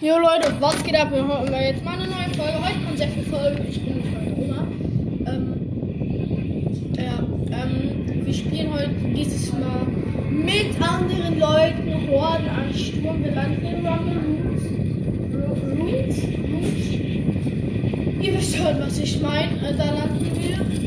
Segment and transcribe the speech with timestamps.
[0.00, 1.10] Jo Leute, was geht ab?
[1.12, 2.54] Wir haben jetzt mal eine neue Folge.
[2.64, 3.62] Heute kommt sehr viel Folge.
[3.68, 4.66] Ich bin nicht heute Oma.
[5.26, 5.54] Ähm,
[6.96, 7.18] ja,
[7.58, 9.86] ähm, wir spielen heute dieses Mal
[10.30, 13.22] mit anderen Leuten Horden an Sturm.
[13.22, 14.18] Wir landen in Rumble
[15.78, 16.18] Roots.
[16.48, 16.88] Roots?
[18.22, 19.52] Ihr wisst schon, was ich meine.
[19.62, 20.79] Also, da landen wir.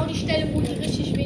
[0.00, 1.19] genau die Stelle, wo die richtig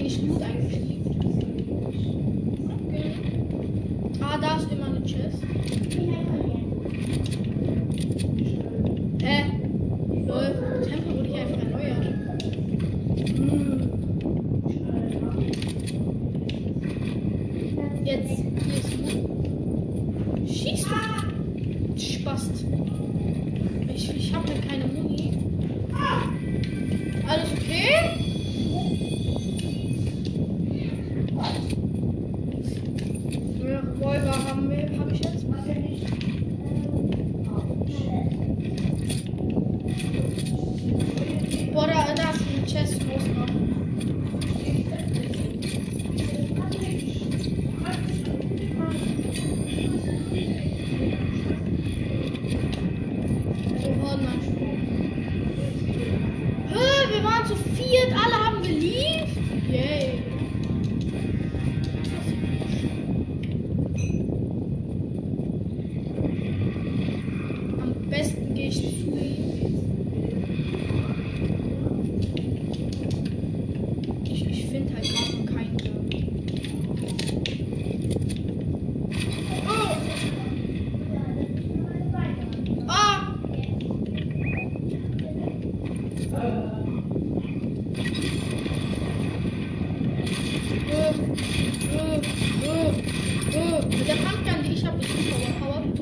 [93.88, 95.98] Mit der Pumpgun, die ich habe, ist super overpowered.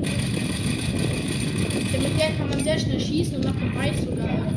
[1.93, 4.52] Denn mit der kann man sehr schnell schießen und macht den Preis sogar.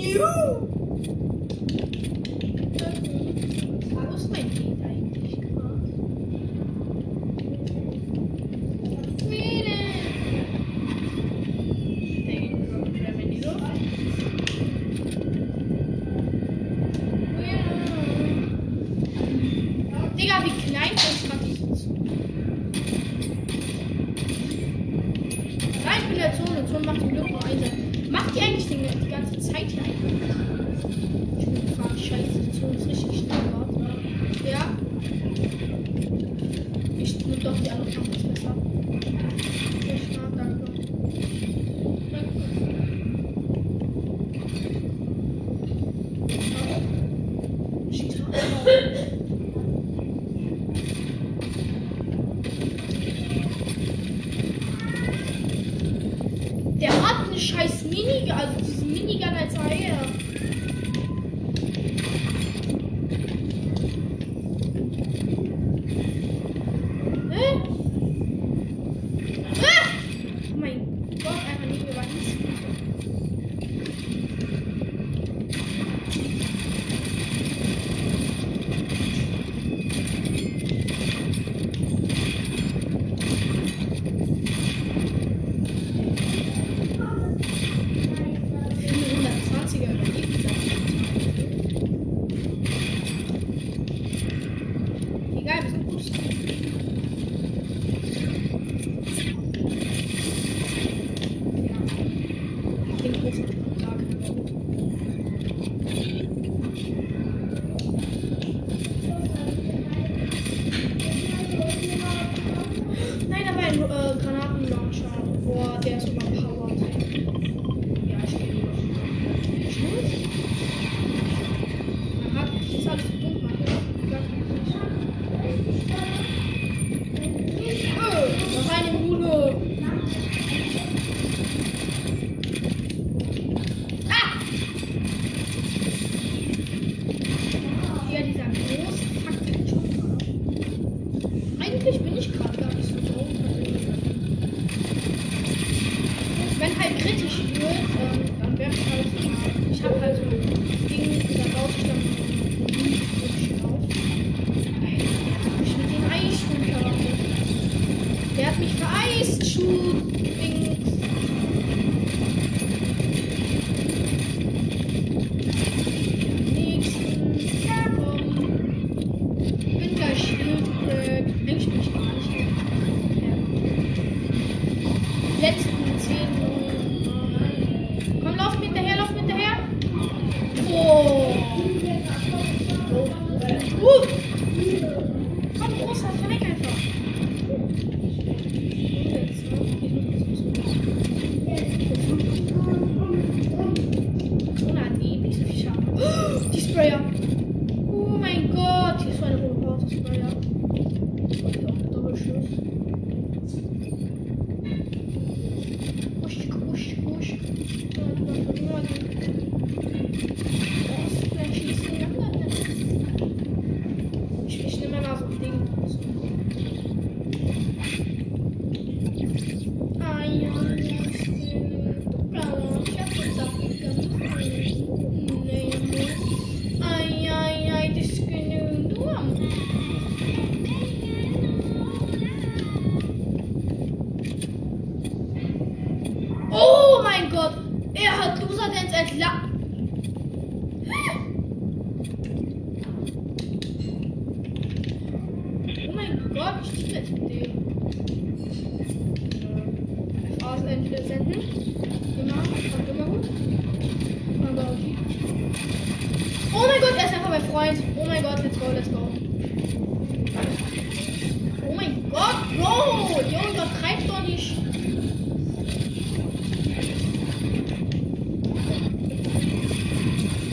[0.00, 0.69] You!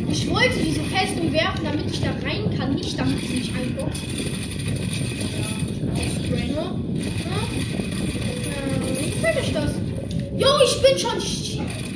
[0.09, 4.01] Ich wollte diese Festung werfen, damit ich da rein kann, nicht damit sie mich einboxt.
[10.37, 11.86] Ja, ähm, ich bin schon.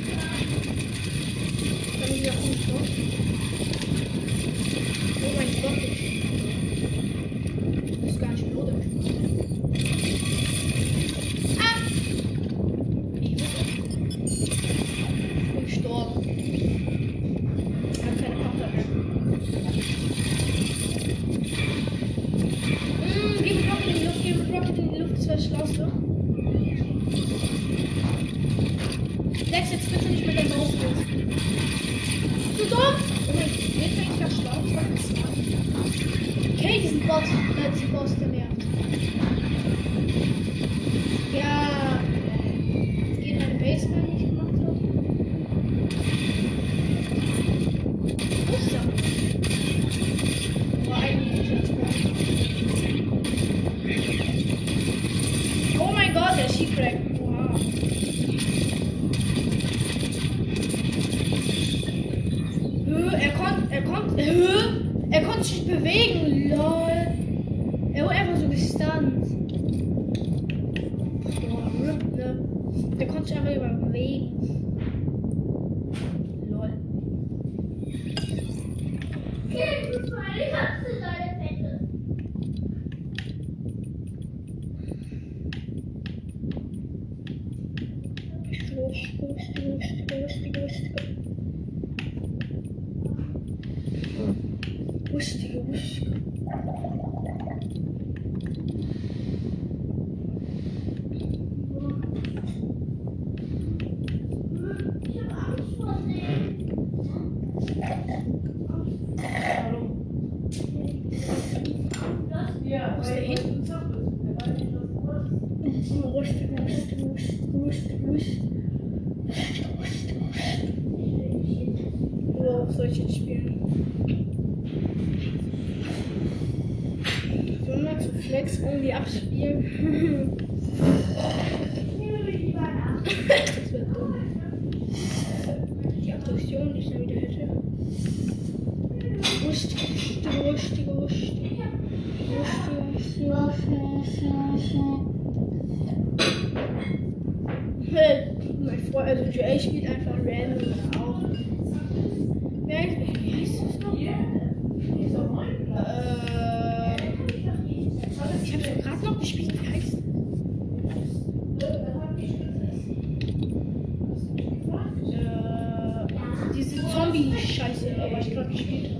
[168.44, 168.90] вообще.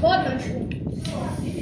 [0.00, 1.59] Ходом шум.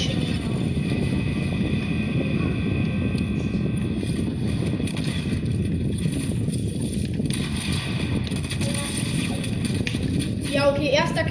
[0.00, 0.24] Maschine.
[10.52, 11.24] Ja, okay, erster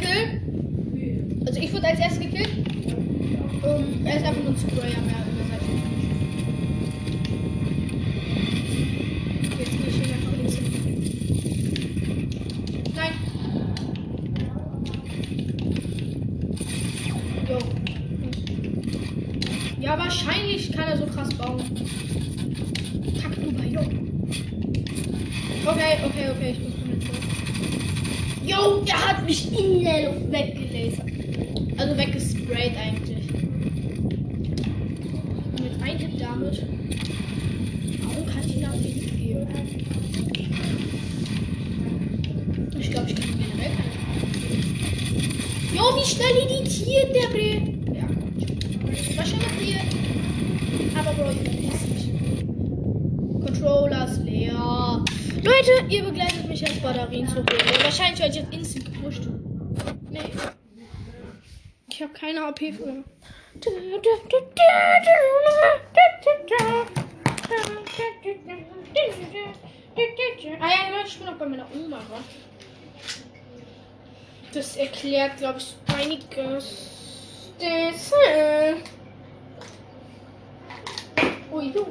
[62.70, 63.04] AP für.
[70.60, 72.00] Ah ja, Leute, ich bin noch bei meiner Oma.
[74.54, 77.52] Das erklärt, glaube ich, einiges.
[77.60, 78.76] Das, äh
[81.52, 81.86] Ui, du.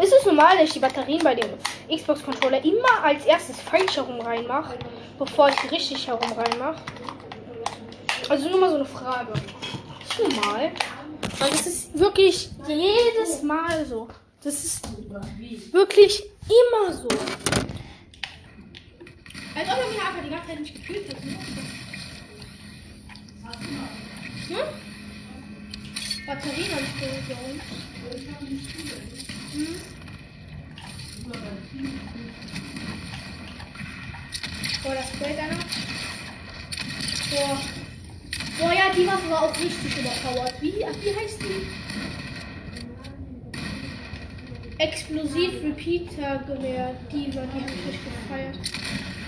[0.00, 1.50] Es ist normal, dass die Batterien bei dem
[1.88, 4.78] Xbox-Controller immer als erstes falsch herum reinmache,
[5.18, 6.82] bevor ich die richtig herum reinmache.
[8.28, 9.32] Also nur mal so eine Frage.
[10.02, 10.72] Ist normal.
[11.38, 14.08] Weil das ist wirklich jedes Mal so.
[14.42, 14.86] Das ist
[15.72, 17.08] wirklich immer so.
[19.54, 21.16] Als ob er mich einfach die ganze Zeit nicht gefühlt hat.
[24.48, 24.56] Hm?
[26.26, 27.60] Batterien habe ich geholt.
[29.52, 29.97] Hm?
[34.82, 35.58] Boah, das Sprayt einer.
[37.30, 37.60] Boah.
[38.58, 40.54] Boah, ja, die Waffe war auch richtig überpowered.
[40.62, 41.66] Wie, wie heißt die?
[44.78, 46.94] Explosiv Repeater Gewehr.
[47.12, 48.58] Die war, die habe ich richtig gefeiert.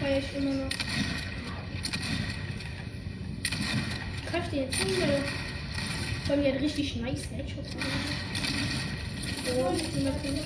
[0.01, 0.73] Feier ich immer noch.
[4.31, 5.23] Greif den jetzt hin, weil
[6.31, 7.83] weil mir hat richtig nice Headshots sind
[10.05, 10.39] wir drin.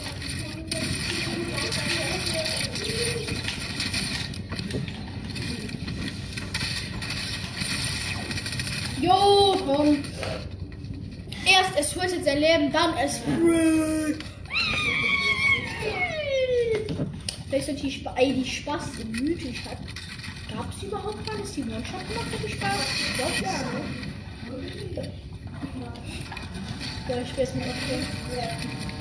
[9.01, 9.99] Jo, komm.
[11.45, 14.25] Erst es tötet sein Leben, dann es sprayt.
[17.49, 19.79] Vielleicht sind die, Sp ey, die Spaß mythisch hat.
[20.53, 22.77] Gab es überhaupt mal, dass die One-Shot gemacht hat, die Spaß?
[22.99, 23.53] Ich glaube ja,
[24.97, 25.13] ne?
[27.09, 28.94] Ja, ich spiele es mit auf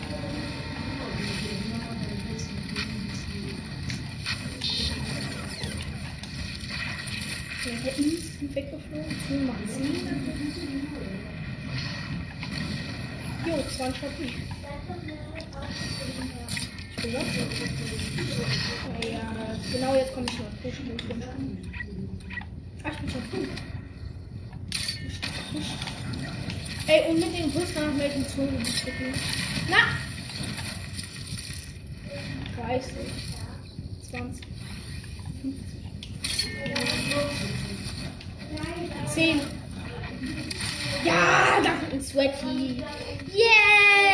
[7.65, 9.15] Der ist weggeflogen.
[9.29, 9.83] 10 macht 10.
[13.47, 14.35] Jo, 20 hat ich.
[16.97, 17.19] Ich bin noch
[19.09, 20.61] Ja, genau jetzt komme ich noch.
[20.61, 21.23] Pushen, pushen.
[22.83, 23.47] Ach, ich bin schon früh.
[26.87, 29.13] Ey, und mit dem Bus nach welchen Zonen drücken.
[29.69, 29.95] Na!
[32.61, 32.93] 30,
[34.09, 34.45] 20,
[35.41, 35.73] 50.
[39.13, 39.41] 10.
[41.05, 42.83] Ja, da kommt ein Sweaty.
[43.31, 44.13] Yeah!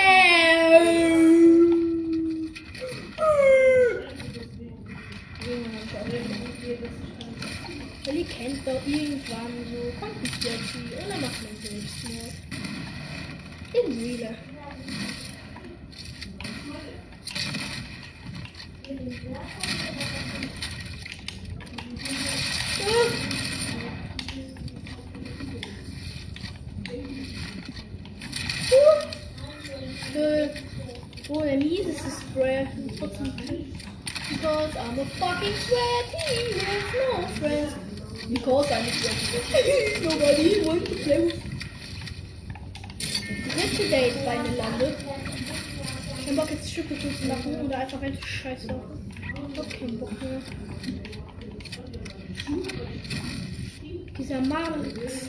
[8.12, 12.34] Ihr kennt doch irgendwann so, kommt ein Sweaty dann macht man Selbstmord.
[13.74, 14.36] In Real.
[30.16, 30.50] Äh,
[31.32, 32.68] Oh, der mieseste Spray.
[32.98, 33.32] Trotzdem
[34.30, 37.74] Because I'm a fucking sweaty with no friends.
[38.30, 40.06] Because I'm a sweaty.
[40.06, 41.44] Nobody wants to play with.
[43.50, 44.96] Dritte Date bei mir landet.
[46.26, 48.68] Kein Bock jetzt Stücke zu machen oder einfach ein Scheiße.
[49.52, 50.42] Ich hab keinen Bock mehr.
[54.18, 55.28] Dieser Marix.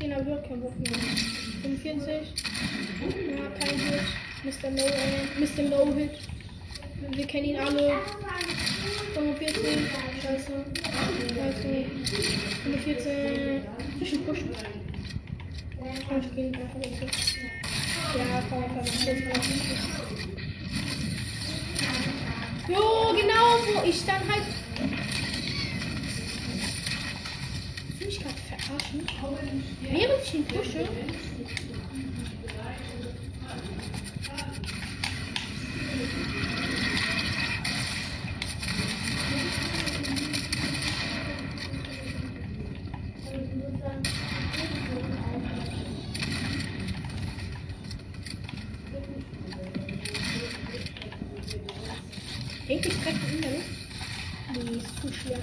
[0.00, 0.98] Den hab ich auch keinen Bock mehr.
[1.62, 2.10] 45.
[3.36, 4.00] Ja, kein Hit.
[4.42, 4.70] Mr.
[4.70, 5.62] No, äh, Mr.
[5.68, 6.18] No Hit.
[7.08, 7.98] Wir kennen ihn alle.
[9.14, 9.62] 45.
[10.22, 10.64] Scheiße.
[11.34, 11.86] Scheiße.
[12.64, 13.62] 45.
[13.98, 14.50] Zwischen pushen.
[15.80, 17.10] Ich geh einfach weg.
[18.16, 19.40] Ja, komm, komm, komm.
[22.68, 24.44] Jo, genau, wo ich dann halt.
[27.98, 29.06] Will ich gerade verarschen?
[29.82, 30.88] Während ich ihn pushe.
[52.70, 53.64] Hängt die Strecke in der Luft?
[54.54, 55.38] Nee, ist zu schwer.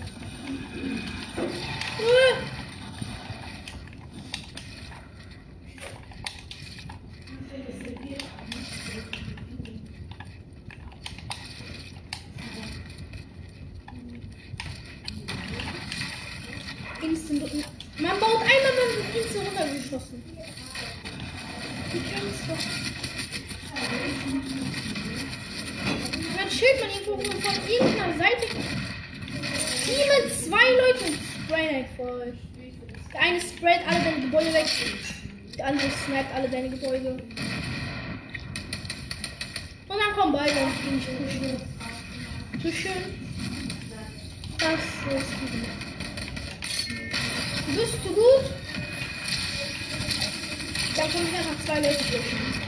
[2.00, 2.58] Äh.
[17.08, 17.41] Instant.
[18.00, 20.24] Man baut einmal, man wird instant runtergeschossen.
[21.93, 22.63] Du kennst doch.
[26.36, 28.48] Mein Schild man irgendwo von irgendeiner Seite.
[29.86, 32.39] Teamen zwei Leute und sprayen halt vor euch.
[33.13, 34.67] Der eine sprayt alle deine Gebäude weg.
[35.58, 37.12] Der andere sniped alle deine Gebäude.
[39.88, 41.58] Und dann kommen beide und gehen nicht pushen.
[42.62, 43.04] Zu schön.
[44.60, 45.87] Das ist gut.
[47.67, 48.45] Bist du gut?
[50.95, 52.67] Dann kommen noch zwei Leute pushen.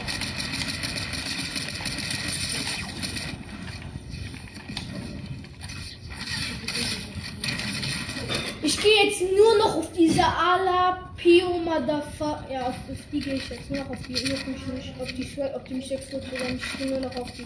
[8.61, 12.45] Ich gehe jetzt nur noch auf diese Ala Pio Madafa.
[12.51, 13.71] Ja, auf, auf die gehe ich jetzt.
[13.71, 14.13] Nur noch auf die.
[14.13, 15.01] Nur mich nicht.
[15.01, 17.45] Auf die Schwert, auf die mich wird oder Ich gehe nur noch auf die.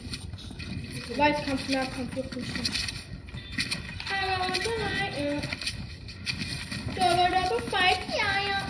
[1.18, 2.94] Weitkampf, Nahkampf, wirklich nicht.
[6.96, 8.68] Double, double fight, ja, ja.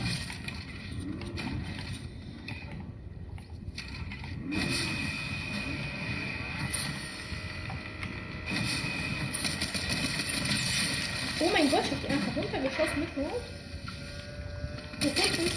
[11.39, 13.41] Oh mein Gott, ich hab die einfach runtergeschossen mit Not.
[15.01, 15.51] Gefunden?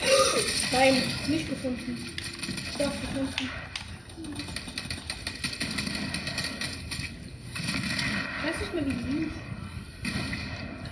[0.72, 2.14] Nein, nicht gefunden.
[2.78, 3.50] Doch, gefunden.
[8.38, 9.32] Ich weiß nicht mehr, wie die hieß.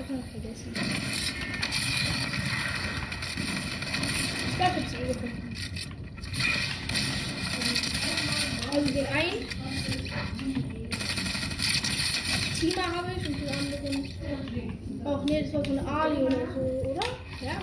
[0.07, 0.73] Noch vergessen.
[4.51, 5.57] Ich hab sie eh gefunden.
[8.71, 9.47] Also den einen.
[12.61, 13.95] Tima habe ich und den anderen.
[15.07, 17.07] Ach nee, das war so ein Ali oder so, oder?
[17.41, 17.57] Ja.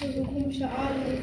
[0.00, 1.22] So ein komischer Ali.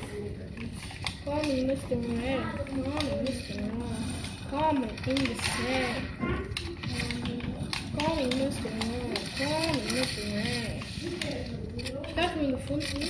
[1.25, 1.95] Me Mr.
[1.95, 2.15] Man.
[2.15, 2.83] Me
[3.23, 3.55] Mr.
[3.61, 4.79] Man.
[4.81, 6.34] Me in the snare.
[7.97, 8.69] Call me Mr.
[8.77, 9.13] Man.
[9.38, 10.23] Call me Mr.
[10.34, 10.81] Man.
[12.08, 13.01] Ich habe ihn gefunden.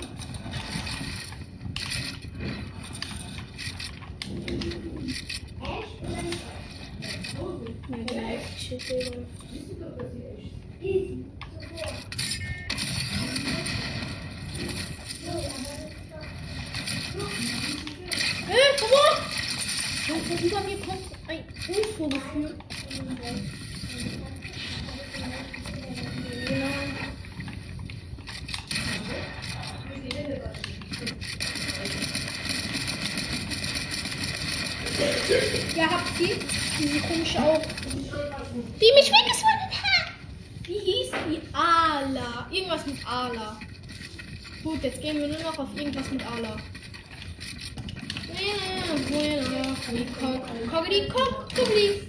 [7.87, 9.19] Ja, der echt shit, Digga.
[18.47, 20.15] Äh, komm on!
[20.15, 22.55] Und von über mir kommt ein UFO geführt.
[26.45, 26.65] Genau.
[35.75, 36.37] Ja, habt ihr
[36.79, 37.61] diese komische auch.
[38.79, 40.11] Die mich weggeswattet hat.
[40.65, 41.41] Wie hieß die?
[41.53, 42.47] Ala.
[42.51, 43.59] Irgendwas mit Ala.
[44.63, 45.37] Gut, jetzt gehen wir nur
[45.95, 46.57] noch auf irgendwas mit Ala.
[50.71, 52.04] Cockity cock, cockity.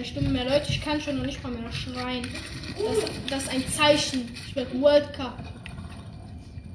[0.00, 0.44] Keine Stimme mehr.
[0.44, 2.26] Leute, ich kann schon noch nicht mal mehr schreien.
[2.78, 4.34] Das, das ist ein Zeichen.
[4.48, 5.38] Ich werde World Cup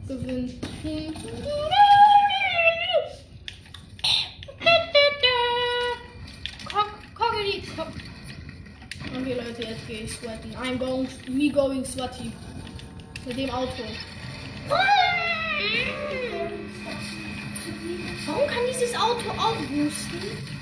[0.08, 0.60] gewinnen.
[6.66, 7.88] Cock, cockity, cock.
[9.20, 10.56] Okay, Leute, jetzt gehe ich sweaten.
[10.62, 12.32] I'm going, me going sweaty.
[13.26, 13.84] Mit dem Auto.
[18.28, 20.55] Warum kann dieses Auto auch boosten?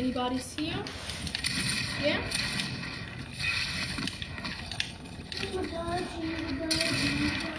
[0.00, 0.82] Anybody's here?
[2.02, 2.16] Yeah?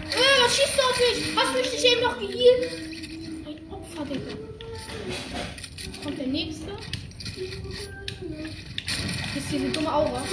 [0.10, 1.36] Äh, was schießt du auf mich?
[1.36, 2.72] Hast du mich nicht eben noch geheilt?
[3.46, 4.34] Ein Opfer, Digga.
[6.04, 6.72] Kommt der nächste.
[9.36, 10.24] Das ist diese dumme Aura.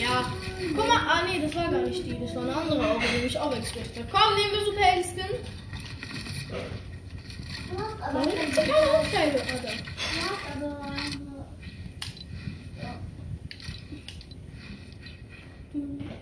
[0.00, 0.32] Ja.
[0.74, 2.18] Guck mal, ah nee, das war gar nicht die.
[2.18, 4.10] Das war eine andere Aura, die mich auch explodiert hat.
[4.10, 5.12] Komm, nehmen wir hast
[8.00, 9.91] aber Warum hier keine Umkleide, Alter?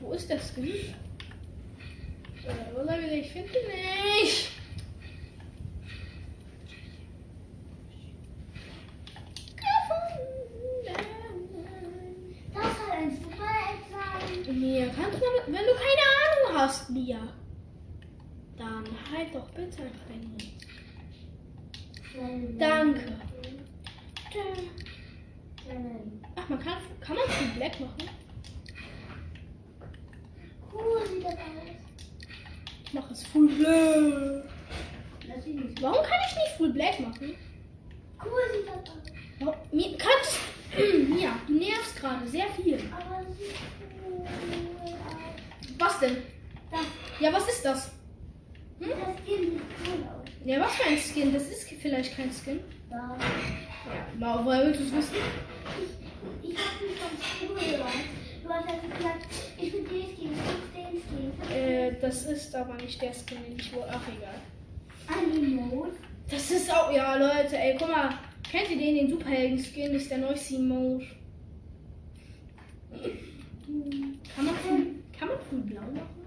[0.01, 0.95] Wo ist der Skin?
[2.43, 2.55] Soll
[3.13, 4.51] ich finde nicht.
[12.55, 14.59] Das soll ein Superheld sein.
[14.59, 17.21] Mia, kannst du wenn du keine Ahnung hast, Mia,
[18.57, 20.61] dann halt doch bitte einfach deinen Mund.
[22.59, 23.13] Danke.
[26.37, 28.11] Ach, man kann, kann man Full Black machen?
[30.73, 31.39] Cool sieht das aus.
[32.85, 34.45] Ich mache es Full Black.
[35.81, 37.35] Warum kann ich nicht Full Black machen?
[38.23, 39.01] cool sieht das aus.
[39.41, 40.39] Warum, Mia, kannst
[41.09, 42.79] Mia, du nervst gerade sehr viel.
[42.93, 43.55] Aber es sieht
[44.07, 45.75] cool aus.
[45.79, 46.17] Was denn?
[46.71, 46.81] Das,
[47.21, 47.93] Ja, was ist das?
[48.81, 50.29] das Skin sieht cool aus.
[50.45, 51.33] Ja, was für ein Skin?
[51.33, 52.61] Das ist vielleicht kein Skin.
[52.91, 53.17] Da.
[54.19, 55.15] Ja, woher willst du es wissen?
[55.17, 56.10] Ich,
[56.43, 57.93] ich habe mich vom Skin gehört.
[58.43, 59.27] Du hast also gesagt,
[59.59, 61.57] ich will den Skin, ich will den Skin.
[61.57, 63.89] Äh, das ist aber nicht der Skin, den ich wollte.
[63.93, 64.41] Ach, egal.
[65.07, 65.91] Animal.
[66.31, 68.19] Das ist auch, ja, Leute, ey, guck mal.
[68.51, 69.93] Kennt ihr den, den Superhelden-Skin?
[69.93, 71.07] Das ist der neueste Emote.
[74.35, 76.21] Kann man full, kann man full blau machen?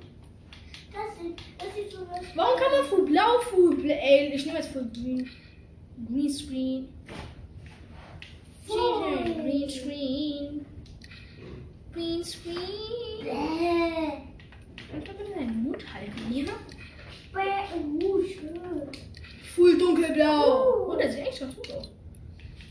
[0.93, 2.07] Das sieht, das sieht so.
[2.35, 3.93] Warum kann man full blau, full blau?
[3.93, 5.29] Ey, ich nehme jetzt full green.
[6.07, 6.87] Green Screen.
[8.67, 10.65] Green Screen.
[11.93, 13.23] Green Screen.
[13.23, 14.21] Bäh.
[14.91, 16.53] Kannst du bitte deinen Mund halten, ja?
[17.33, 17.63] Bäh.
[18.33, 18.89] Schön.
[19.55, 20.87] Full dunkelblau.
[20.87, 20.91] Uh.
[20.91, 21.89] Oh, das sieht echt ganz gut aus.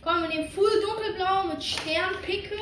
[0.02, 2.56] Komm, wir nehmen Full dunkelblau mit Sternpicke.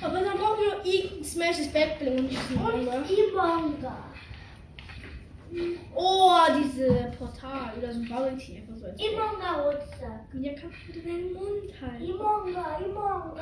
[0.00, 3.08] Aber dann brauchen wir noch irgendein Smashes Backbling und nicht Und.
[3.30, 4.13] Imanga.
[5.94, 8.62] Oh, diese Portal oder so ein Bubble-Tier.
[8.68, 9.00] Was soll's.
[9.00, 10.34] Imanga Rucksack.
[10.34, 12.04] Mia, kannst du bitte deinen Mund halten?
[12.04, 13.34] Imanga, Imanga.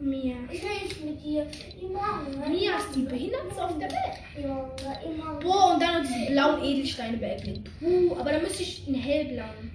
[0.00, 0.36] Mia.
[0.50, 1.46] Ich rede mit dir.
[1.80, 2.48] Imanga.
[2.48, 4.18] Mia ist die Behindertste auf der Welt.
[4.36, 5.40] Imanga, Imanga.
[5.40, 7.64] Boah, und dann noch diese blauen Edelsteine Backbling.
[7.80, 9.72] Puh, aber da müsste ich einen hellblauen.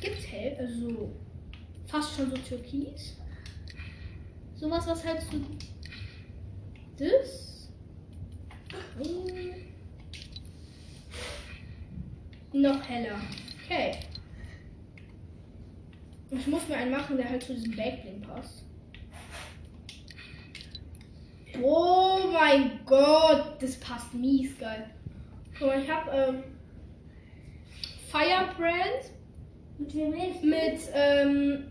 [0.00, 0.56] Gibt's hell?
[0.58, 1.12] Also so
[1.86, 3.16] fast schon so türkis.
[4.54, 5.38] Sowas, was halt so.
[6.96, 7.68] Das.
[8.98, 9.68] Hm.
[12.60, 13.14] Noch heller.
[13.64, 13.92] Okay.
[16.30, 18.64] Ich muss mir einen machen, der halt zu diesem Backbling passt.
[21.62, 24.90] Oh mein Gott, das passt mies geil.
[25.56, 26.42] Guck mal, ich hab ähm,
[28.10, 29.12] Firebrand
[29.78, 30.46] Mit wem du?
[30.46, 31.70] mit, ähm,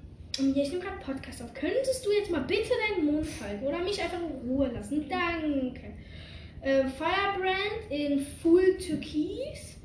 [0.55, 1.53] ja, ich nehme gerade Podcast auf.
[1.53, 5.07] Könntest du jetzt mal bitte deinen Mund halten oder mich einfach in Ruhe lassen?
[5.09, 5.93] Danke.
[6.63, 9.76] Ähm, Firebrand in Full Türkis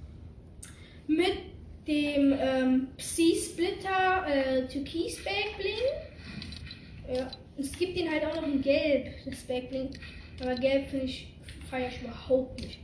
[1.07, 1.35] mit
[1.87, 5.73] dem ähm, Psi-Splitter äh, Türkis Backbling.
[7.12, 9.91] Ja, es gibt den halt auch noch in Gelb, das Backbling.
[10.41, 11.35] Aber Gelb finde ich,
[11.69, 12.79] feiere ich überhaupt nicht.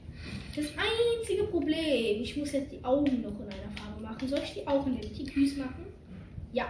[0.54, 4.28] Das einzige Problem, ich muss jetzt die Augen noch in einer Farbe machen.
[4.28, 5.86] Soll ich die Augen in Tiküs machen?
[6.52, 6.66] Ja.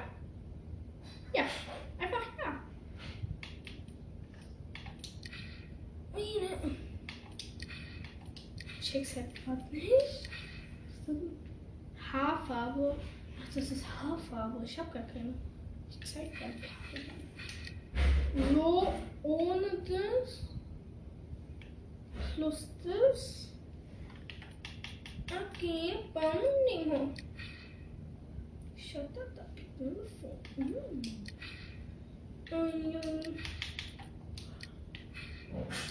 [1.35, 1.45] Ja,
[1.99, 2.63] einfach ja.
[8.81, 10.29] Ich check's halt gerade nicht.
[12.13, 12.97] Haarfarbe.
[13.41, 14.65] Ach, das ist Haarfarbe.
[14.65, 15.35] Ich habe gar keine.
[15.91, 16.69] Ich zeig gar nicht.
[18.53, 18.93] So,
[19.23, 20.45] ohne das.
[22.35, 23.53] Plus das.
[25.31, 27.15] Okay, Banding.
[28.77, 30.39] Shut up, beautiful.
[30.57, 30.99] Mm.
[32.51, 33.39] Und,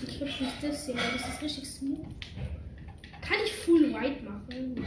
[0.08, 2.06] Ich hab nicht das hier, das ist richtig smooth.
[3.28, 4.86] Kann ich Full White machen?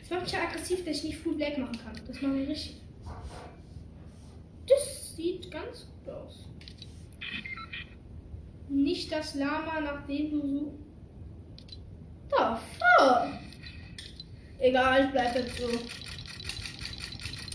[0.00, 2.00] Das macht mich ja aggressiv, dass ich nicht Full Black machen kann.
[2.06, 2.76] Das macht mich richtig.
[4.66, 6.48] Das sieht ganz gut aus.
[8.68, 10.78] Nicht das Lama, nachdem du so.
[12.30, 13.28] Da, fuck!
[14.58, 15.68] Egal, ich bleib jetzt so.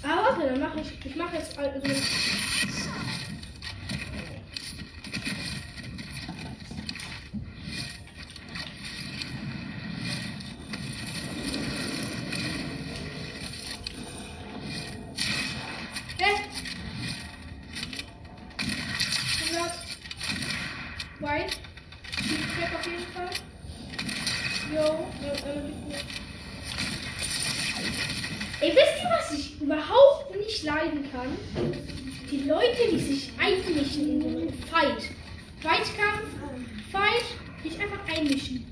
[0.03, 1.05] Ah, warte, dann mache ich.
[1.05, 1.81] Ich mache jetzt also.
[16.19, 16.31] Hä?
[19.39, 19.79] Gesagt.
[21.19, 21.57] White.
[22.19, 23.29] Ich check auf jeden jeden Fall.
[24.73, 25.73] Jo, jo, äh,
[28.59, 31.37] Ey, wisst ihr, was ich überhaupt nicht leiden kann?
[32.31, 35.03] Die Leute, die sich einmischen in so einen Fight.
[35.61, 36.27] Fightkampf,
[36.91, 37.23] Fight,
[37.63, 38.65] die sich einfach einmischen.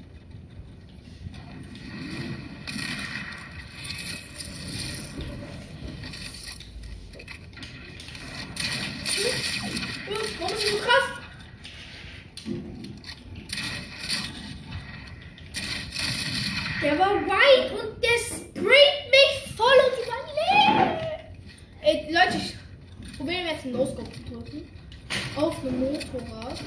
[10.07, 11.25] Hm, Warum ist das so krass?
[16.81, 21.03] Der war white und der sprayt mich voll und überlebt.
[21.81, 24.67] Ey, Leute, ich probiere jetzt einen No-Scope zu drücken.
[25.35, 26.59] Auf einem Motorrad.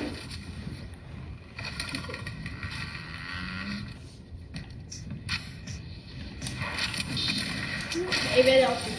[8.38, 8.94] Ey, wer da auf dem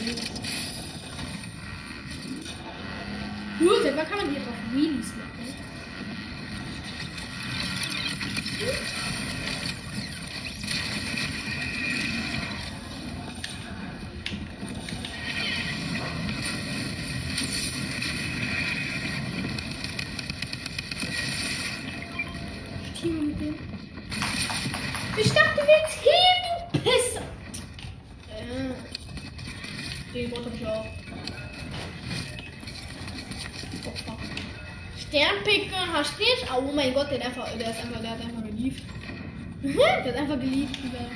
[3.58, 5.30] Gut, seit wann kann man hier drauf Wheelies machen?
[40.10, 41.06] Hat einfach geliebt, dieser.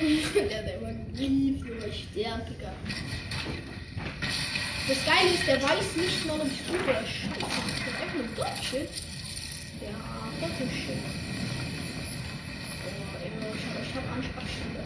[0.48, 2.72] der hat einfach geliebt, dieser Sternpicker.
[4.88, 7.28] Das Geile ist, der weiß nicht mal, ob ich oder scheiße.
[7.38, 8.90] Der hat einfach nur Bullshit.
[9.80, 9.90] Ja,
[10.40, 11.02] Bullshit.
[12.82, 14.80] Oh, ich hab, ich Abstand.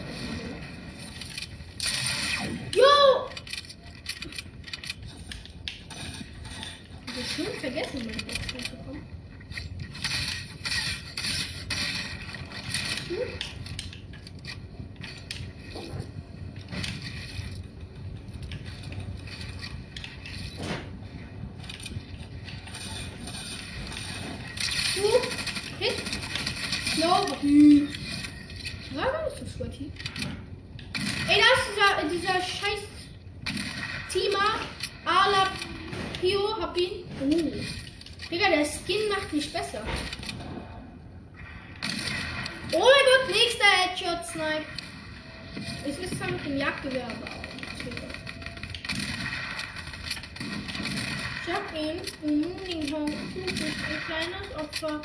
[2.75, 3.29] Yo!
[7.07, 9.15] Ich hab schon vergessen, meine Box zu bekommen.
[13.07, 13.17] Hm?
[24.95, 25.21] Hm?
[25.79, 25.95] Hit?
[26.97, 27.27] No.
[27.41, 27.89] Hm.
[28.95, 29.91] War gar nicht so sweaty.
[31.27, 32.81] Ey, da ist dieser, scheiß
[34.11, 34.59] Tima
[35.05, 35.51] Ala
[36.19, 37.03] Pio, hab ihn.
[37.21, 37.51] Uh.
[38.29, 39.85] Digga, der Skin macht mich besser.
[42.71, 44.65] Oh mein Gott, nächster Headshot Snipe.
[45.85, 47.45] Ich ist zwar mit dem Jagdgewehr, aber auch.
[51.47, 52.01] Ich hab ihn.
[52.23, 53.07] Mhm, den Hong.
[53.07, 55.01] Ein kleines Opfer.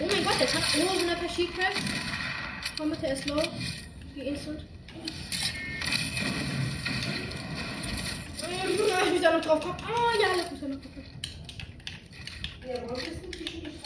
[0.00, 1.82] Oh mein Gott, der hat oh, 100 per She-Craft.
[2.76, 3.42] Komm bitte, er ist low.
[4.14, 4.64] Wie instant.
[8.86, 9.76] Ich muss da noch drauf kommen.
[9.82, 11.06] Oh ja, lass mich da noch drauf kommen.
[12.66, 13.76] Ja, wolltest du dich nicht?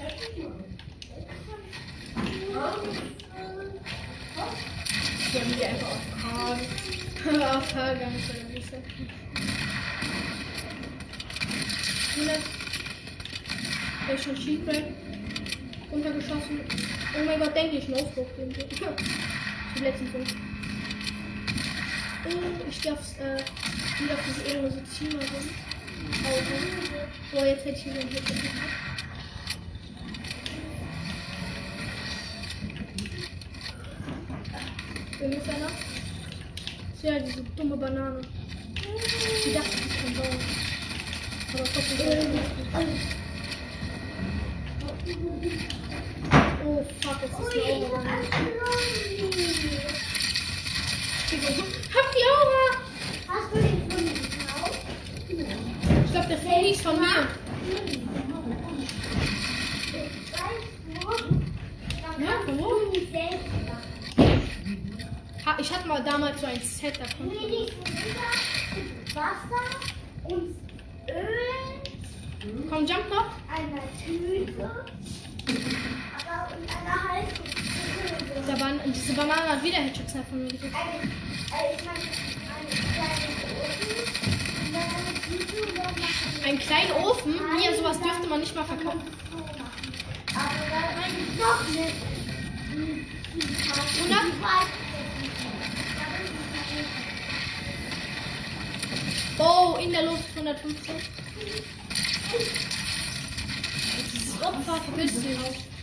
[5.19, 6.27] Ich habe die einfach auf K.
[7.57, 8.15] auf K ganz.
[12.17, 12.41] 100.
[14.07, 14.85] Der ist schon Sheetbreak.
[15.91, 16.61] Runtergeschossen.
[17.17, 20.44] Oh mein Gott, denke ich, No-Scope den Ich hab letzten fünf.
[22.27, 22.31] Oh,
[22.71, 23.39] ich aufs, äh,
[24.01, 25.47] wieder auf diese ehrenlose Zimmer rum.
[26.25, 26.57] Auto.
[27.33, 28.41] Boah, jetzt hätte ich einen Hit gehabt.
[35.19, 35.71] Wer ist einer?
[37.03, 38.23] Ja, diese dumme Banane.
[39.45, 40.41] Die dachte, ich kann bauen.
[41.53, 42.41] Aber trotzdem.
[46.65, 48.01] Oh fuck, jetzt ist die Aura.
[51.25, 52.65] Hab die Aura!
[53.29, 54.81] Hast du den mir gekauft?
[56.05, 57.29] Ich glaube, der Feli ist von mir.
[62.21, 62.33] Ja?
[65.47, 67.73] Ha, ich hatte mal damals so ein Set, da konnte ich.
[69.15, 69.65] Wasser
[70.25, 70.57] und
[71.09, 73.31] Öl, Komm, jump noch.
[73.49, 74.71] einer Tüte,
[76.29, 77.74] aber und einer Halskugel.
[78.47, 80.77] Da waren, diese Banane hat wieder Headshots von mir gekriegt.
[86.45, 87.35] Ein kleiner Ofen?
[87.59, 89.01] Hier, sowas dürfte man nicht mal verkaufen.
[90.35, 91.95] Aber meine ich.
[94.03, 94.33] Und dann?
[99.39, 100.95] Oh, in der Luft 115.
[104.13, 105.74] Dieses Opfer verpisst sich.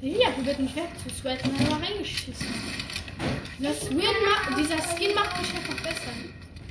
[0.00, 2.46] Ja, probiert mich wegzusweaten, aber reingeschissen.
[3.58, 6.12] Das Weird macht, dieser Skin macht mich einfach besser.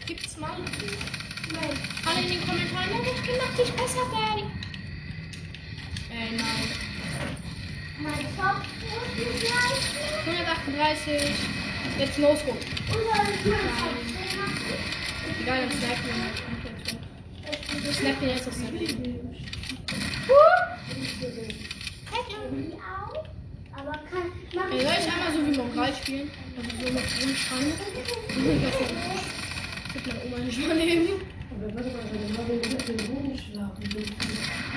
[0.06, 0.52] Gibt's mal?
[1.52, 1.70] Nein.
[2.06, 4.44] Alle in den Kommentaren, ja, der Skin macht dich besser, Daddy.
[6.10, 6.68] Äh, nein.
[8.00, 8.64] Mein Kopf
[9.18, 9.84] ist gleich.
[10.26, 11.36] 138.
[12.00, 12.60] Jetzt No Scope.
[12.60, 12.66] Ich.
[15.42, 16.14] Egal, dann snipen wir.
[17.90, 18.72] Ich snap den jetzt auf Snap.
[18.72, 18.78] Die
[24.72, 26.32] Ey, soll ich einmal so wie Mongal spielen?
[26.58, 27.74] Also so mit Rumstrand.
[29.98, 31.08] Ich würde meine Oma nicht mal nehmen.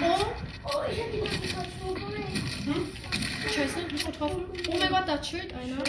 [0.01, 0.25] Oh,
[0.65, 2.25] oh, ich hab die schon vorbei.
[3.55, 4.45] Scheiße, nicht getroffen.
[4.69, 5.83] Oh mein Gott, da chillt einer.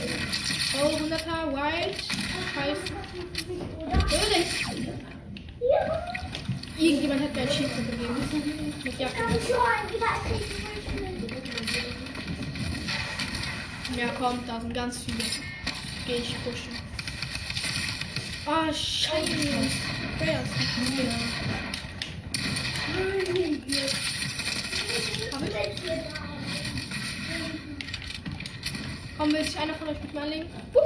[0.82, 1.98] Oh, 100er, White.
[2.54, 2.94] Scheiße.
[6.78, 8.74] Irgendjemand hat mir ein Schild gegeben.
[8.84, 9.16] Mit Jacke.
[9.18, 11.21] Komm schon, wieder
[13.98, 15.24] Ja, komm, da sind ganz viele.
[16.08, 16.74] Geh ich pushen.
[18.46, 19.32] Ah, scheiße.
[20.20, 20.54] Wer ist
[25.34, 25.56] Hab ich?
[29.18, 30.50] Komm, will sich einer von euch mit mir anlegen?
[30.74, 30.80] Uh,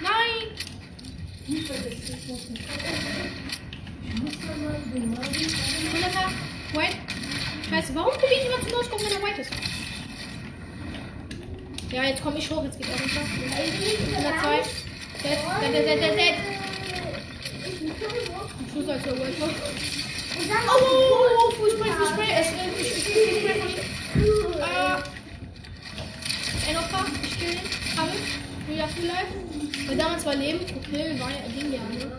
[0.00, 0.58] nein!
[5.92, 6.32] Hunderter,
[6.72, 6.96] White.
[7.70, 9.77] Scheiße, warum probiert jemand zu loskommen, wenn er White ist?
[11.90, 13.20] Ja, jetzt komme ich hoch, jetzt geht er runter.
[13.56, 14.62] 102.
[15.22, 16.34] Dead, dead, dead, dead, dead, dead.
[18.72, 22.28] Schuss als er White Oh, oh, oh, oh, Fußspray, Fußspray.
[22.38, 22.56] Es ist
[23.04, 23.78] Fußspray von ihm.
[24.60, 25.00] Äh.
[26.68, 27.60] Ein Opfer, ich kill ihn.
[27.96, 28.72] Hab ich.
[28.72, 29.32] Wieder viel live.
[29.88, 30.60] Weil damals war Leben.
[30.60, 32.12] Okay, war ja Ding ja, ne?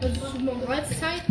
[0.00, 1.22] Das ist Mongralszeit.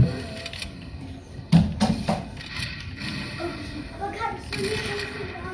[3.99, 5.50] Aber kannst du mir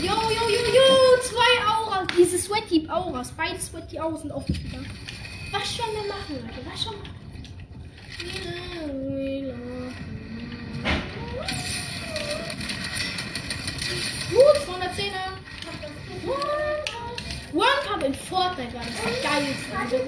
[0.00, 0.88] Jo, jo, jo, jo!
[1.22, 2.06] Zwei Auras.
[2.16, 3.32] Diese Sweaty Auras.
[3.32, 4.86] Beide Sweaty Auras sind aufgespielt.
[5.52, 6.60] Was schon wir machen, Leute?
[6.70, 6.94] Was schon.
[8.20, 9.08] Uh,
[14.66, 15.28] 210er.
[17.54, 19.98] One Cup in Fortnite war das geilste.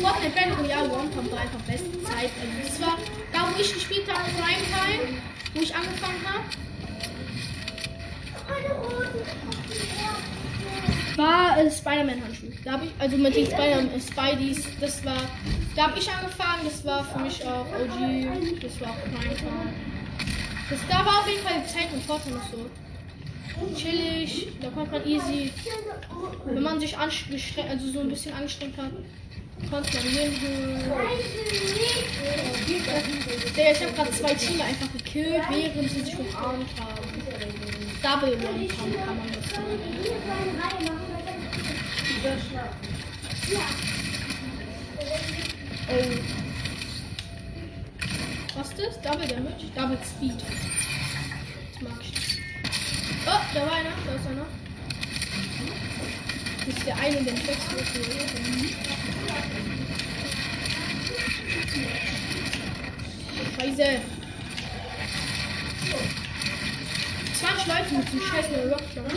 [0.00, 2.30] Fortnite Battle Royale One Cup war einfach beste Zeit.
[2.40, 2.98] Also das war
[3.32, 5.18] da, wo ich gespielt habe, Primetime,
[5.54, 6.44] wo ich angefangen habe.
[11.16, 12.46] war äh, Spider-Man-Handschuh.
[12.64, 15.22] Da habe ich, also mit den Spider äh, Spideys, das war,
[15.76, 19.72] da habe ich angefangen, das war für mich auch OG, das war auch Primetime.
[20.70, 22.70] Das, da war auf jeden Fall Zeit und Fortnite noch so
[23.76, 25.52] chillig, da konnte man easy,
[26.46, 28.92] wenn man sich angestrengt, also so ein bisschen angestrengt hat.
[33.56, 37.02] Der, ich habe gerade zwei Teams einfach gekillt, während sie sich umarmt haben.
[38.02, 40.02] Double One kann, kann man das nennen.
[45.88, 46.42] Oh.
[48.54, 49.00] Was ist das?
[49.00, 49.66] Double Damage?
[49.74, 50.40] Double Speed.
[51.72, 52.38] Das mag ich.
[53.26, 53.90] Oh, da war einer.
[54.06, 54.61] Da ist einer.
[56.66, 58.74] Ist der eine, der schlechteste ist.
[63.58, 64.00] Scheiße.
[67.40, 69.10] 20 Leute mit dem scheiß Rockshot.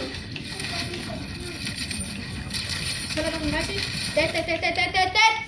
[3.14, 3.82] 238.
[4.16, 5.45] Dead, dead, dead, dead, dead, dead, dead.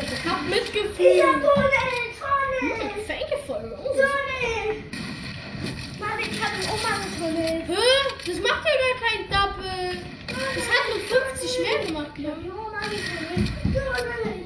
[0.00, 1.22] Ich hab Ich Mitgefühl.
[1.22, 1.82] hab Tonne.
[3.06, 4.00] Thank you for Rose.
[4.00, 4.82] Tonne.
[6.00, 7.64] Mann, ich habe Oma getunnelt.
[7.68, 7.84] Hä?
[8.26, 9.90] Das macht ja gar kein Double.
[10.28, 11.00] Das hat nur
[11.36, 12.24] 50 mehr gemacht, Ich.
[12.24, 12.40] Tunnel,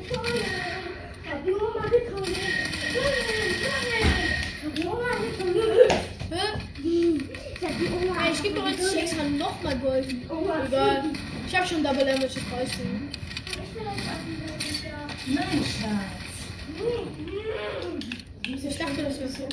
[0.08, 0.36] Tunnel.
[1.22, 1.44] Ich.
[1.44, 2.36] Tunnel, Tunnel.
[6.82, 7.22] Ich?
[8.28, 10.06] Ich ich gebe doch jetzt extra nochmal Gold.
[10.28, 11.04] Oma, Egal.
[11.46, 13.08] Ich habe schon Double Damage, das reicht schon.
[13.46, 16.26] Ich will euch auch Nein, Schatz.
[18.44, 19.48] Ich dachte, das wäre so.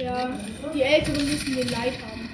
[0.00, 0.38] Ja,
[0.74, 2.28] die Älteren müssen den Leid haben.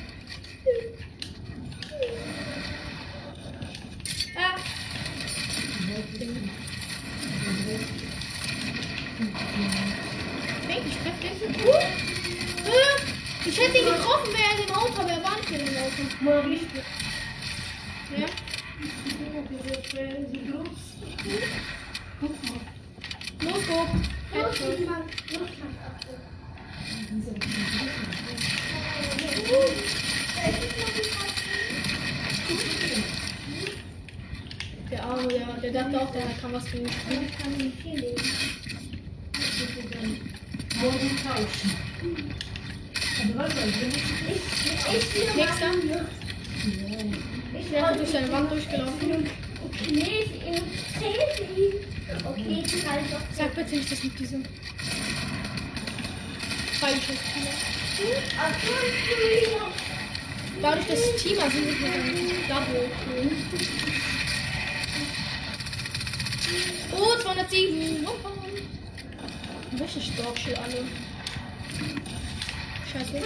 [4.37, 4.57] Ah.
[10.69, 11.55] Denk, ich treffe den.
[13.45, 15.77] Ich hätte ihn getroffen, wäre er in dem Auto, aber er war nicht in dem
[15.77, 16.25] Auto.
[16.25, 16.65] Mal nicht.
[18.17, 18.27] Ja?
[22.21, 22.61] Guck mal.
[23.41, 23.87] Los, go.
[24.35, 24.87] Los, Headshot.
[24.87, 25.03] Mann.
[25.33, 25.75] Los, Mann.
[34.91, 36.81] Der Arme, der, der dachte auch, der kann was tun.
[36.87, 38.23] Ich kann nicht viel leben.
[40.81, 41.71] Morgen tauschen.
[43.21, 43.75] Aber was soll ich?
[44.29, 44.43] Ich,
[44.95, 45.73] ich, Nächster.
[47.59, 49.31] ich, Der ist durch seine Wand durchgelaufen.
[49.65, 50.31] Okay, ich
[50.99, 51.25] zähle
[51.57, 51.75] ihn.
[51.75, 52.38] Okay, ich kann doch.
[53.37, 54.43] Sag bitte nicht, das mit diesem.
[60.63, 62.91] Dadurch, dass es Teamer sind, ist ein Double.
[66.93, 68.07] Oh, 207.
[68.07, 68.31] Hoppa.
[69.81, 70.85] Richtig Dorfschild alle.
[72.91, 73.23] Scheiße.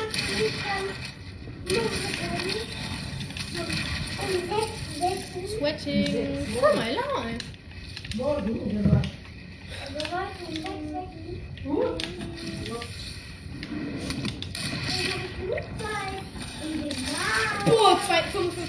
[5.59, 7.53] Sweating for my life.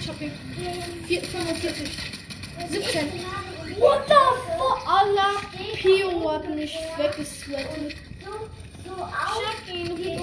[0.04, 0.32] 2, 55 HP.
[1.08, 1.90] 4, 45.
[2.70, 3.10] 17.
[3.80, 4.14] What the
[4.58, 4.88] fuck?
[4.88, 5.42] Allah.
[5.76, 7.96] Pio hat mich weggesweatet.
[8.84, 10.18] Check ihn, wie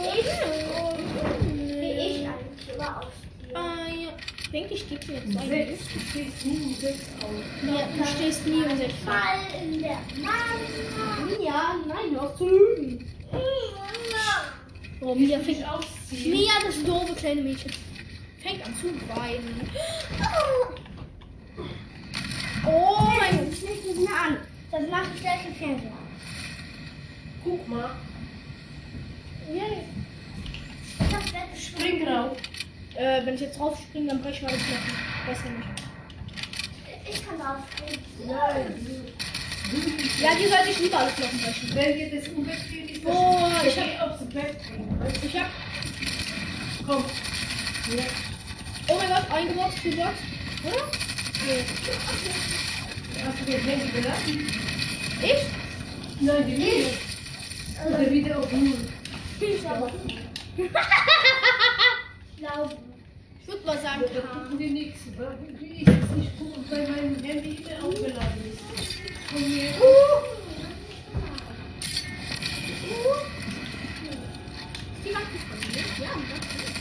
[3.52, 4.10] Ah, ja.
[4.42, 5.48] Ich denke, ich gebe dir jetzt.
[5.48, 5.84] Sechs.
[5.92, 7.30] Du stehst nie um sechs auf.
[7.66, 8.94] Ja, du stehst nie um 6.
[9.04, 11.42] Fall in der Mama.
[11.42, 13.06] Ja, nein, hör auf zu lügen.
[15.02, 15.38] Oh, Mia.
[16.24, 17.72] Mia, das doofe kleine Mädchen,
[18.40, 19.60] fängt an zu weinen.
[22.66, 24.36] Oh mein Ich leg mich mal an.
[24.70, 25.92] Das mache ich gleich im Fernseher.
[27.44, 27.90] Guck mal.
[29.52, 31.56] Ich hab weggesprungen.
[31.56, 32.36] Spring rauf.
[32.94, 34.94] Äh, wenn ich jetzt drauf springe, dann breche ich meine Knochen.
[35.26, 35.68] Besser nicht.
[37.08, 38.04] Ich kann da aufspringen.
[38.26, 39.10] Nein.
[40.20, 41.74] Ja, die sollte ich lieber alle Knochen brechen.
[41.74, 44.56] Wenn dir das unbequem ist, dann ich geh aufs Bett.
[45.22, 45.50] Ich hab.
[46.86, 47.04] Komm.
[47.96, 48.29] Ja.
[48.90, 50.10] Oh mein Gott, eingeboxt, du Box.
[50.64, 50.84] Oder?
[51.46, 51.64] Nee.
[53.24, 54.46] Hast du den Handy gelassen?
[55.22, 56.20] Ich?
[56.20, 56.90] Nein, die Linie.
[57.86, 58.72] Oder wieder auf Null.
[59.38, 59.90] Glaube.
[60.56, 60.70] Ich
[62.38, 62.76] glaube.
[63.42, 64.26] Ich würde mal sagen, Da K.
[64.26, 65.00] gucken wir nichts.
[65.16, 68.60] Weil Ich jetzt nicht gucken, weil mein Handy immer aufgeladen ist.
[69.30, 69.70] Von mir.
[75.04, 76.04] Die macht das von mir.
[76.04, 76.42] Ja, die macht
[76.74, 76.79] das.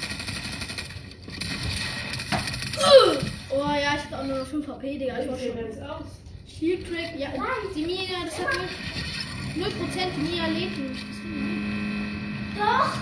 [3.52, 5.20] Oh ja, ich hatte auch nur noch 5 HP, Digga.
[5.20, 5.56] Ich war schon.
[5.70, 6.06] das aus?
[6.48, 7.30] Shield Crack, ja,
[7.76, 8.48] die Mia, das hat
[9.56, 9.72] nur 0%
[10.16, 11.06] die Mia lebt nicht.
[12.58, 12.94] Doch.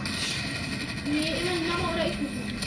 [1.06, 2.60] Nee, immer die Mama oder ich müssen.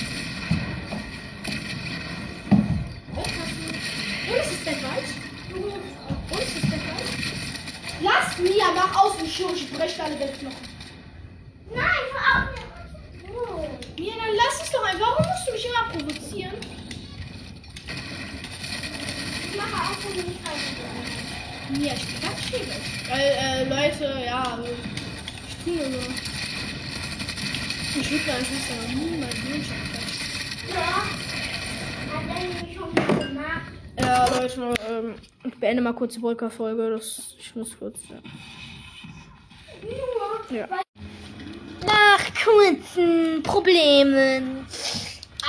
[3.16, 3.64] Aufpassen.
[4.28, 5.08] Und es ist Bett weit.
[6.30, 7.08] Und ist Bett weit.
[8.02, 10.68] Lass Mia, mach aus und schon, ich breche alle Bettknochen.
[11.74, 12.48] Nein, hör auf.
[13.28, 13.68] Oh.
[13.98, 15.18] Mia, dann lass es doch einfach.
[15.18, 16.79] Warum musst du mich immer provozieren?
[19.60, 23.10] Ich mache auch, nicht falsch Mia, ich quatsch hier nicht.
[23.10, 24.58] Weil, äh, Leute, ja,
[25.48, 26.00] ich tue nur.
[28.00, 28.90] Ich würde meine Schwester noch
[32.74, 33.72] schon mal gemacht.
[34.00, 36.90] Ja, Leute, ähm, ich beende mal kurz die Wolker-Folge.
[36.90, 38.16] Das, ich muss kurz, ja.
[40.56, 40.68] Ja.
[41.86, 44.66] Nach kurzen Problemen.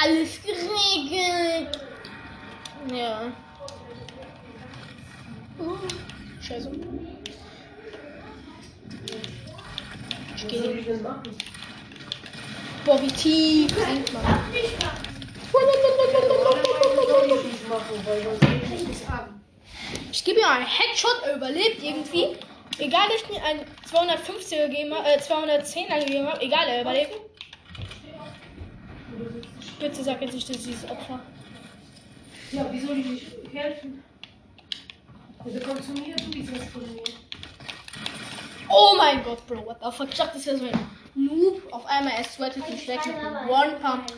[0.03, 1.79] Alles geregelt.
[2.93, 3.31] Ja.
[6.41, 6.71] Scheiße.
[10.35, 10.97] Ich gehe.
[10.97, 11.23] machen?
[12.85, 14.23] Boah, wie tief sinkt man.
[14.51, 14.73] Nicht
[20.09, 22.37] ich nicht gebe ihm einen Headshot, er überlebt irgendwie.
[22.79, 27.13] Egal, dass ich einen 250er gegeben habe, äh, 210er gegeben habe, egal, er überlebt.
[29.79, 31.19] Bitte sag jetzt nicht, dass sie das Opfer.
[32.51, 34.03] Ja, wie soll ich nicht helfen?
[35.43, 37.03] Also komm zu mir, du bist was von mir.
[38.69, 40.07] Oh mein Gott, Bro, what the fuck?
[40.09, 41.61] Ich dachte, das wäre so ein Noob.
[41.71, 44.13] Auf einmal er sweatet mit einem One Pump.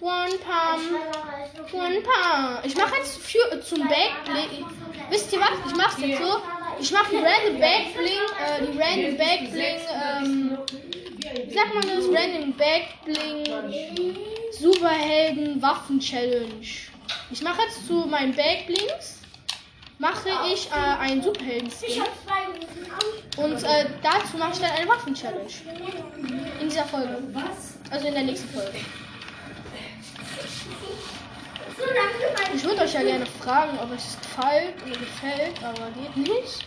[0.00, 1.72] One Pump.
[1.72, 2.64] One Pump.
[2.64, 4.66] Ich mache jetzt für, zum Backbling.
[5.08, 5.50] Wisst ihr was?
[5.66, 6.42] Ich mache jetzt so.
[6.78, 8.26] Ich mache einen random Backbling.
[8.38, 9.80] Äh, die random Backbling.
[10.04, 10.58] Ähm,
[11.46, 12.04] wie sagt man das?
[12.06, 14.16] Random Backbling.
[14.52, 16.66] Superhelden Waffen Challenge.
[17.30, 19.19] Ich mache jetzt zu meinen Backblings.
[20.00, 21.70] Mache ich äh, einen Rufen
[23.36, 25.50] Und äh, dazu mache ich dann eine Waffen-Challenge.
[26.58, 27.18] In dieser Folge.
[27.34, 27.74] Was?
[27.90, 28.78] Also in der nächsten Folge.
[32.54, 36.66] Ich würde euch ja gerne fragen, ob euch das gefällt oder gefällt, aber geht nicht.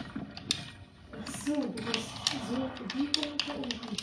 [1.43, 2.11] So, du hast
[2.51, 3.97] so die Punkte und die.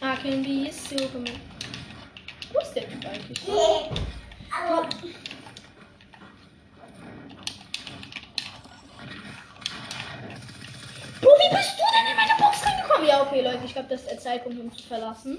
[0.00, 1.40] Ah, can be so gemeint.
[2.54, 3.42] Wo ist der Typ eigentlich?
[3.48, 4.88] Aber
[11.20, 13.08] Bro, wie bist du denn in meine Box reingekommen?
[13.08, 15.38] Ja, okay, Leute, ich glaube, das ist der Zeitpunkt, um zu verlassen.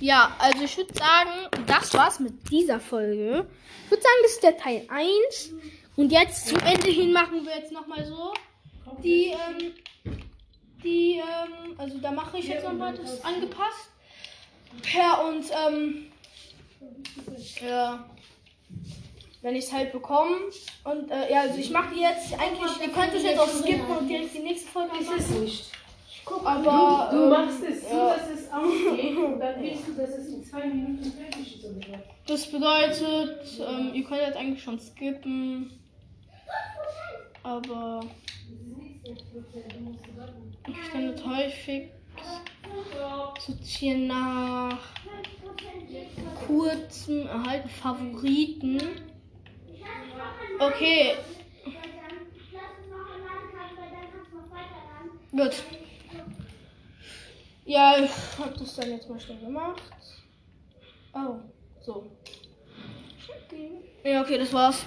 [0.00, 1.30] Ja, also ich würde sagen,
[1.66, 3.46] das war's mit dieser Folge.
[3.84, 5.52] Ich würde sagen, das ist der Teil 1.
[5.96, 8.32] Und jetzt zum Ende hin machen wir jetzt nochmal so.
[9.02, 9.72] Die, ähm,
[10.82, 13.90] die, ähm, also da mache ich jetzt nochmal das angepasst.
[14.94, 16.06] Ja, und, ähm,
[17.60, 18.04] ja,
[19.42, 20.36] wenn ich es halt bekomme.
[20.84, 23.96] Und, äh, ja, also ich mache die jetzt eigentlich, ihr könnt es jetzt auch skippen
[23.96, 25.18] und direkt die nächste Folge Ist machen.
[25.20, 25.70] es nicht.
[26.44, 28.14] Aber, Du ähm, machst es so, ja.
[28.16, 31.64] dass es ausgeht und dann willst du, dass es in zwei Minuten fertig ist.
[31.64, 31.98] Oder?
[32.26, 35.78] Das bedeutet, ähm, ihr könnt jetzt eigentlich schon skippen.
[37.42, 38.00] Aber
[39.04, 41.90] ich kann jetzt häufig
[43.40, 44.78] sortieren nach
[46.46, 48.80] kurzem erhalten Favoriten.
[50.58, 51.16] Okay,
[55.32, 55.62] gut.
[57.64, 59.82] Ja, ich hab das dann jetzt mal schnell gemacht.
[61.14, 61.36] Oh,
[61.80, 62.10] so.
[64.04, 64.80] Ja, okay, das war's.